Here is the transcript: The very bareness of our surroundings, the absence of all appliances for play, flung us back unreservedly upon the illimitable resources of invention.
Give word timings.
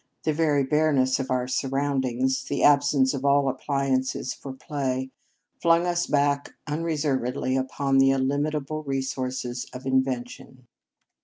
The 0.23 0.33
very 0.33 0.63
bareness 0.63 1.19
of 1.19 1.29
our 1.29 1.47
surroundings, 1.47 2.41
the 2.45 2.63
absence 2.63 3.13
of 3.13 3.23
all 3.23 3.47
appliances 3.47 4.33
for 4.33 4.51
play, 4.51 5.11
flung 5.61 5.85
us 5.85 6.07
back 6.07 6.55
unreservedly 6.65 7.55
upon 7.55 7.99
the 7.99 8.09
illimitable 8.09 8.81
resources 8.81 9.67
of 9.73 9.85
invention. 9.85 10.65